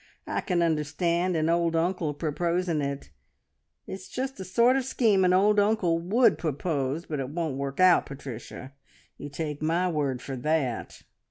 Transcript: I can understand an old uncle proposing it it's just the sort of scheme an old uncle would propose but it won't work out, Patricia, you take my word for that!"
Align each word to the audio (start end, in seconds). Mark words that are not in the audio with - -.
I 0.25 0.41
can 0.41 0.63
understand 0.63 1.35
an 1.35 1.47
old 1.47 1.75
uncle 1.75 2.15
proposing 2.15 2.81
it 2.81 3.11
it's 3.85 4.09
just 4.09 4.37
the 4.37 4.43
sort 4.43 4.75
of 4.75 4.83
scheme 4.83 5.23
an 5.23 5.31
old 5.31 5.59
uncle 5.59 5.99
would 5.99 6.39
propose 6.39 7.05
but 7.05 7.19
it 7.19 7.29
won't 7.29 7.57
work 7.59 7.79
out, 7.79 8.07
Patricia, 8.07 8.73
you 9.19 9.29
take 9.29 9.61
my 9.61 9.87
word 9.87 10.19
for 10.19 10.35
that!" 10.35 11.03